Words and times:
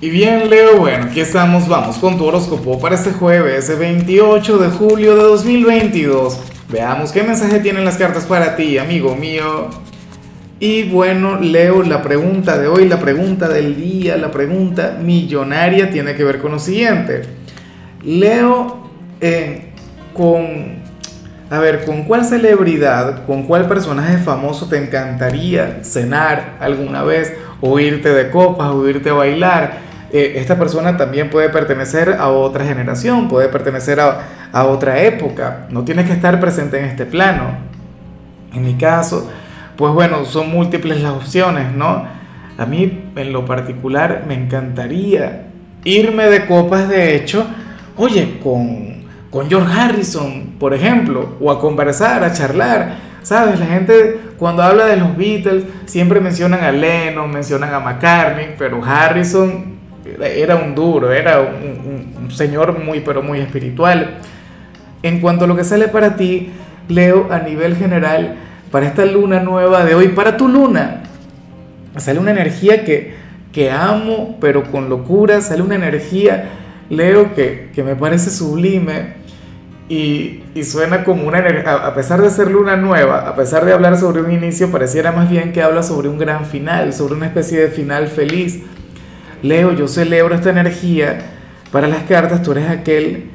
Y 0.00 0.10
bien, 0.10 0.48
Leo, 0.48 0.76
bueno, 0.76 1.06
aquí 1.06 1.18
estamos, 1.18 1.66
vamos 1.66 1.98
con 1.98 2.16
tu 2.16 2.24
horóscopo 2.24 2.78
para 2.78 2.94
este 2.94 3.10
jueves, 3.10 3.76
28 3.76 4.58
de 4.58 4.68
julio 4.68 5.16
de 5.16 5.24
2022. 5.24 6.38
Veamos 6.68 7.10
qué 7.10 7.24
mensaje 7.24 7.58
tienen 7.58 7.84
las 7.84 7.96
cartas 7.96 8.24
para 8.24 8.54
ti, 8.54 8.78
amigo 8.78 9.16
mío. 9.16 9.70
Y 10.60 10.84
bueno, 10.84 11.40
Leo, 11.40 11.82
la 11.82 12.00
pregunta 12.00 12.56
de 12.58 12.68
hoy, 12.68 12.86
la 12.88 13.00
pregunta 13.00 13.48
del 13.48 13.74
día, 13.74 14.16
la 14.16 14.30
pregunta 14.30 14.98
millonaria 15.02 15.90
tiene 15.90 16.14
que 16.14 16.22
ver 16.22 16.38
con 16.38 16.52
lo 16.52 16.60
siguiente. 16.60 17.22
Leo, 18.04 18.88
eh, 19.20 19.72
con, 20.14 20.76
a 21.50 21.58
ver, 21.58 21.84
¿con 21.84 22.04
cuál 22.04 22.24
celebridad, 22.24 23.26
con 23.26 23.42
cuál 23.42 23.66
personaje 23.66 24.18
famoso 24.18 24.68
te 24.68 24.76
encantaría 24.76 25.80
cenar 25.82 26.56
alguna 26.60 27.02
vez 27.02 27.32
o 27.60 27.80
irte 27.80 28.10
de 28.10 28.30
copas 28.30 28.68
o 28.68 28.88
irte 28.88 29.10
a 29.10 29.14
bailar? 29.14 29.87
Eh, 30.10 30.34
esta 30.36 30.58
persona 30.58 30.96
también 30.96 31.28
puede 31.28 31.50
pertenecer 31.50 32.16
a 32.18 32.28
otra 32.28 32.64
generación, 32.64 33.28
puede 33.28 33.48
pertenecer 33.48 34.00
a, 34.00 34.48
a 34.52 34.64
otra 34.64 35.02
época, 35.02 35.66
no 35.70 35.84
tiene 35.84 36.04
que 36.04 36.12
estar 36.12 36.40
presente 36.40 36.78
en 36.78 36.86
este 36.86 37.04
plano. 37.04 37.58
En 38.54 38.64
mi 38.64 38.74
caso, 38.74 39.30
pues 39.76 39.92
bueno, 39.92 40.24
son 40.24 40.50
múltiples 40.50 41.02
las 41.02 41.12
opciones, 41.12 41.72
¿no? 41.72 42.06
A 42.56 42.66
mí 42.66 43.10
en 43.14 43.32
lo 43.32 43.44
particular 43.44 44.24
me 44.26 44.34
encantaría 44.34 45.48
irme 45.84 46.24
de 46.24 46.46
copas, 46.46 46.88
de 46.88 47.14
hecho, 47.14 47.46
oye, 47.96 48.40
con, 48.42 49.04
con 49.30 49.48
George 49.48 49.72
Harrison, 49.72 50.54
por 50.58 50.74
ejemplo, 50.74 51.36
o 51.40 51.50
a 51.50 51.60
conversar, 51.60 52.24
a 52.24 52.32
charlar. 52.32 53.08
¿Sabes? 53.22 53.60
La 53.60 53.66
gente 53.66 54.18
cuando 54.38 54.62
habla 54.62 54.86
de 54.86 54.96
los 54.96 55.16
Beatles 55.16 55.64
siempre 55.84 56.18
mencionan 56.18 56.64
a 56.64 56.72
Lennon, 56.72 57.30
mencionan 57.30 57.74
a 57.74 57.80
McCartney, 57.80 58.54
pero 58.56 58.82
Harrison 58.82 59.77
era 60.20 60.56
un 60.56 60.74
duro, 60.74 61.12
era 61.12 61.40
un, 61.40 62.30
señor 62.30 62.78
muy, 62.78 63.00
pero 63.00 63.22
muy 63.22 63.40
espiritual. 63.40 64.18
En 65.02 65.20
cuanto 65.20 65.44
a 65.44 65.48
lo 65.48 65.56
que 65.56 65.64
sale 65.64 65.88
para 65.88 66.16
ti, 66.16 66.50
Leo, 66.88 67.28
a 67.30 67.38
nivel 67.40 67.76
general, 67.76 68.36
para 68.70 68.86
esta 68.86 69.04
luna 69.04 69.40
nueva 69.40 69.84
de 69.84 69.94
hoy, 69.94 70.08
para 70.08 70.36
tu 70.36 70.48
luna, 70.48 71.02
sale 71.96 72.18
una 72.18 72.32
energía 72.32 72.84
que, 72.84 73.14
que 73.52 73.70
amo, 73.70 74.36
pero 74.40 74.70
con 74.70 74.88
locura, 74.88 75.40
sale 75.40 75.62
una 75.62 75.76
energía, 75.76 76.50
Leo, 76.90 77.34
que, 77.34 77.70
que 77.74 77.82
me 77.82 77.96
parece 77.96 78.30
sublime. 78.30 79.18
Y, 79.88 80.42
y, 80.54 80.64
suena 80.64 81.02
como 81.02 81.26
una 81.26 81.38
energía, 81.38 81.72
a 81.72 81.94
pesar 81.94 82.20
de 82.20 82.28
ser 82.28 82.50
luna 82.50 82.76
nueva, 82.76 83.26
a 83.26 83.34
pesar 83.34 83.64
de 83.64 83.72
hablar 83.72 83.96
sobre 83.96 84.20
un 84.20 84.30
inicio, 84.30 84.70
pareciera 84.70 85.12
más 85.12 85.30
bien 85.30 85.50
que 85.50 85.62
habla 85.62 85.82
sobre 85.82 86.10
un 86.10 86.18
gran 86.18 86.44
final, 86.44 86.92
sobre 86.92 87.14
una 87.14 87.24
especie 87.24 87.58
de 87.58 87.68
final 87.68 88.08
feliz. 88.08 88.60
Leo, 89.42 89.72
yo 89.72 89.88
celebro 89.88 90.34
esta 90.34 90.50
energía. 90.50 91.18
Para 91.70 91.86
las 91.86 92.02
cartas, 92.04 92.42
tú 92.42 92.52
eres 92.52 92.68
aquel 92.68 93.30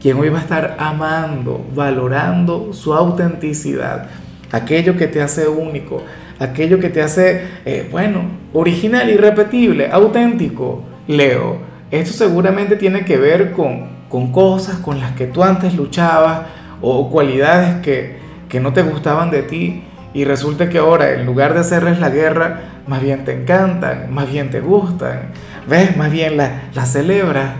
quien 0.00 0.18
hoy 0.18 0.28
va 0.28 0.38
a 0.38 0.42
estar 0.42 0.76
amando, 0.78 1.64
valorando 1.74 2.72
su 2.72 2.92
autenticidad, 2.94 4.08
aquello 4.52 4.96
que 4.96 5.08
te 5.08 5.22
hace 5.22 5.48
único, 5.48 6.02
aquello 6.38 6.78
que 6.78 6.90
te 6.90 7.02
hace, 7.02 7.42
eh, 7.64 7.88
bueno, 7.90 8.22
original, 8.52 9.08
irrepetible, 9.08 9.88
auténtico. 9.90 10.84
Leo, 11.08 11.58
esto 11.90 12.12
seguramente 12.12 12.76
tiene 12.76 13.04
que 13.04 13.16
ver 13.16 13.52
con, 13.52 13.88
con 14.08 14.32
cosas 14.32 14.76
con 14.76 15.00
las 15.00 15.12
que 15.12 15.26
tú 15.26 15.42
antes 15.42 15.74
luchabas 15.74 16.42
o 16.82 17.10
cualidades 17.10 17.76
que, 17.76 18.16
que 18.48 18.60
no 18.60 18.72
te 18.72 18.82
gustaban 18.82 19.30
de 19.30 19.42
ti 19.42 19.82
y 20.16 20.24
resulta 20.24 20.70
que 20.70 20.78
ahora 20.78 21.12
en 21.12 21.26
lugar 21.26 21.52
de 21.52 21.60
hacerles 21.60 22.00
la 22.00 22.08
guerra, 22.08 22.80
más 22.86 23.02
bien 23.02 23.26
te 23.26 23.34
encantan, 23.34 24.06
más 24.14 24.32
bien 24.32 24.48
te 24.48 24.60
gustan, 24.60 25.32
¿ves? 25.68 25.94
Más 25.98 26.10
bien 26.10 26.38
la, 26.38 26.70
la 26.72 26.86
celebras. 26.86 27.50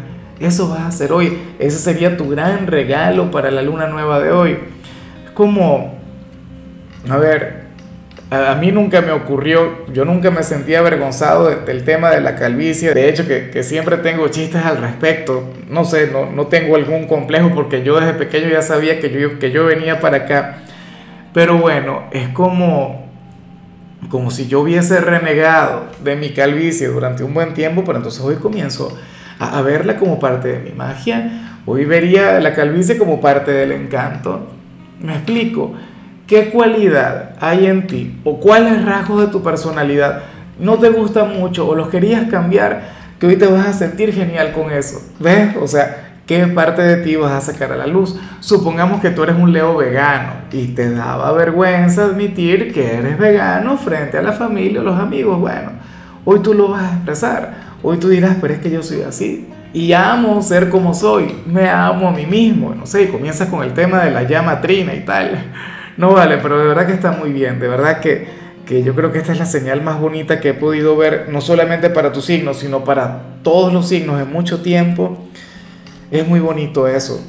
Eso 0.40 0.70
vas 0.70 0.80
a 0.80 0.86
hacer 0.86 1.12
hoy. 1.12 1.36
Ese 1.58 1.76
sería 1.76 2.16
tu 2.16 2.30
gran 2.30 2.66
regalo 2.66 3.30
para 3.30 3.50
la 3.50 3.60
luna 3.60 3.88
nueva 3.88 4.20
de 4.20 4.30
hoy. 4.30 4.56
Es 5.26 5.32
como, 5.32 5.98
a 7.10 7.18
ver, 7.18 7.66
a, 8.30 8.54
mí 8.54 8.72
nunca 8.72 9.02
me 9.02 9.12
ocurrió, 9.12 9.84
yo 9.92 10.06
nunca 10.06 10.30
me 10.30 10.42
sentí 10.42 10.74
avergonzado 10.74 11.50
del 11.50 11.84
tema 11.84 12.10
de 12.10 12.22
la 12.22 12.36
calvicie. 12.36 12.94
De 12.94 13.10
hecho, 13.10 13.28
que, 13.28 13.50
que, 13.50 13.64
siempre 13.64 13.98
tengo 13.98 14.28
chistes 14.28 14.64
al 14.64 14.78
respecto. 14.78 15.52
No 15.68 15.84
sé, 15.84 16.10
no, 16.10 16.32
no 16.32 16.46
tengo 16.46 16.76
algún 16.76 17.06
complejo 17.06 17.50
porque 17.54 17.82
yo 17.82 18.00
desde 18.00 18.14
pequeño 18.14 18.48
ya 18.48 18.62
sabía 18.62 18.98
que 18.98 19.10
yo, 19.10 19.38
que 19.38 19.50
yo 19.50 19.66
venía 19.66 20.00
para 20.00 20.16
acá. 20.16 20.62
Pero 21.36 21.58
bueno, 21.58 22.04
es 22.12 22.30
como 22.30 23.04
como 24.08 24.30
si 24.30 24.48
yo 24.48 24.62
hubiese 24.62 25.02
renegado 25.02 25.82
de 26.02 26.16
mi 26.16 26.30
calvicie 26.30 26.88
durante 26.88 27.24
un 27.24 27.34
buen 27.34 27.52
tiempo, 27.52 27.84
pero 27.84 27.98
entonces 27.98 28.22
hoy 28.22 28.36
comienzo 28.36 28.96
a, 29.38 29.60
verla 29.60 29.98
como 29.98 30.18
parte 30.18 30.48
de 30.48 30.60
mi 30.60 30.70
magia. 30.70 31.58
Hoy 31.66 31.84
vería 31.84 32.40
la 32.40 32.54
calvicie 32.54 32.96
como 32.96 33.20
parte 33.20 33.50
del 33.50 33.72
encanto. 33.72 34.46
Me 34.98 35.12
explico. 35.12 35.74
¿Qué 36.26 36.48
cualidad 36.48 37.36
hay 37.38 37.66
en 37.66 37.86
ti 37.86 38.18
o 38.24 38.40
cuáles 38.40 38.82
rasgos 38.86 39.20
de 39.20 39.26
tu 39.26 39.42
personalidad 39.42 40.22
no 40.58 40.78
te 40.78 40.88
gustan 40.88 41.38
mucho 41.38 41.68
o 41.68 41.74
los 41.74 41.90
querías 41.90 42.30
cambiar 42.30 42.82
que 43.20 43.26
hoy 43.26 43.36
te 43.36 43.46
vas 43.46 43.66
a 43.66 43.72
sentir 43.74 44.10
genial 44.14 44.52
con 44.52 44.72
eso? 44.72 45.02
¿Ves? 45.20 45.54
O 45.60 45.68
sea, 45.68 46.15
¿Qué 46.26 46.44
parte 46.48 46.82
de 46.82 46.96
ti 47.04 47.14
vas 47.14 47.30
a 47.30 47.40
sacar 47.40 47.70
a 47.70 47.76
la 47.76 47.86
luz? 47.86 48.18
Supongamos 48.40 49.00
que 49.00 49.10
tú 49.10 49.22
eres 49.22 49.36
un 49.36 49.52
Leo 49.52 49.76
vegano 49.76 50.32
y 50.50 50.66
te 50.66 50.90
daba 50.90 51.30
vergüenza 51.30 52.06
admitir 52.06 52.74
que 52.74 52.94
eres 52.94 53.16
vegano 53.16 53.78
frente 53.78 54.18
a 54.18 54.22
la 54.22 54.32
familia 54.32 54.80
o 54.80 54.82
los 54.82 54.98
amigos. 54.98 55.38
Bueno, 55.38 55.70
hoy 56.24 56.40
tú 56.40 56.52
lo 56.52 56.66
vas 56.66 56.82
a 56.82 56.94
expresar. 56.96 57.54
Hoy 57.80 57.98
tú 57.98 58.08
dirás, 58.08 58.38
pero 58.40 58.54
es 58.54 58.58
que 58.58 58.72
yo 58.72 58.82
soy 58.82 59.02
así. 59.02 59.46
Y 59.72 59.92
amo 59.92 60.42
ser 60.42 60.68
como 60.68 60.94
soy. 60.94 61.42
Me 61.46 61.68
amo 61.68 62.08
a 62.08 62.12
mí 62.12 62.26
mismo. 62.26 62.74
No 62.74 62.86
sé, 62.86 63.04
y 63.04 63.06
comienzas 63.06 63.48
con 63.48 63.62
el 63.62 63.72
tema 63.72 64.00
de 64.00 64.10
la 64.10 64.24
llama 64.24 64.60
trina 64.60 64.94
y 64.94 65.04
tal. 65.04 65.52
No 65.96 66.12
vale, 66.12 66.38
pero 66.38 66.58
de 66.58 66.66
verdad 66.66 66.88
que 66.88 66.92
está 66.92 67.12
muy 67.12 67.30
bien. 67.30 67.60
De 67.60 67.68
verdad 67.68 68.00
que, 68.00 68.26
que 68.66 68.82
yo 68.82 68.96
creo 68.96 69.12
que 69.12 69.18
esta 69.18 69.30
es 69.30 69.38
la 69.38 69.46
señal 69.46 69.80
más 69.80 70.00
bonita 70.00 70.40
que 70.40 70.48
he 70.48 70.54
podido 70.54 70.96
ver, 70.96 71.28
no 71.30 71.40
solamente 71.40 71.88
para 71.88 72.12
tu 72.12 72.20
signo, 72.20 72.52
sino 72.52 72.82
para 72.82 73.22
todos 73.44 73.72
los 73.72 73.88
signos 73.88 74.20
en 74.20 74.32
mucho 74.32 74.60
tiempo 74.60 75.22
es 76.10 76.26
muy 76.26 76.40
bonito 76.40 76.86
eso. 76.88 77.20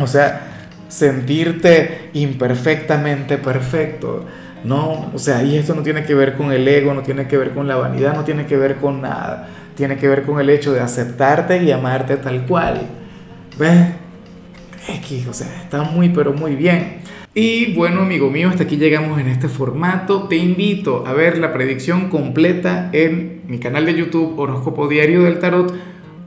O 0.00 0.06
sea, 0.06 0.70
sentirte 0.88 2.10
imperfectamente 2.14 3.38
perfecto. 3.38 4.24
No, 4.64 5.10
o 5.14 5.18
sea, 5.18 5.42
y 5.44 5.56
esto 5.56 5.74
no 5.74 5.82
tiene 5.82 6.04
que 6.04 6.14
ver 6.14 6.34
con 6.34 6.52
el 6.52 6.66
ego, 6.66 6.92
no 6.92 7.02
tiene 7.02 7.28
que 7.28 7.36
ver 7.36 7.50
con 7.52 7.68
la 7.68 7.76
vanidad, 7.76 8.14
no 8.14 8.24
tiene 8.24 8.46
que 8.46 8.56
ver 8.56 8.76
con 8.76 9.00
nada. 9.00 9.48
Tiene 9.76 9.96
que 9.96 10.08
ver 10.08 10.24
con 10.24 10.40
el 10.40 10.50
hecho 10.50 10.72
de 10.72 10.80
aceptarte 10.80 11.62
y 11.62 11.70
amarte 11.70 12.16
tal 12.16 12.44
cual. 12.46 12.80
¿Ves? 13.58 13.92
X, 14.88 15.26
o 15.28 15.32
sea, 15.32 15.46
está 15.62 15.82
muy, 15.82 16.08
pero 16.08 16.32
muy 16.32 16.56
bien. 16.56 16.98
Y 17.34 17.74
bueno, 17.74 18.00
amigo 18.00 18.30
mío, 18.30 18.48
hasta 18.48 18.64
aquí 18.64 18.76
llegamos 18.76 19.20
en 19.20 19.28
este 19.28 19.48
formato. 19.48 20.24
Te 20.24 20.36
invito 20.36 21.06
a 21.06 21.12
ver 21.12 21.38
la 21.38 21.52
predicción 21.52 22.08
completa 22.08 22.90
en 22.92 23.42
mi 23.46 23.58
canal 23.58 23.86
de 23.86 23.94
YouTube 23.94 24.36
Horóscopo 24.38 24.88
Diario 24.88 25.22
del 25.22 25.38
Tarot 25.38 25.72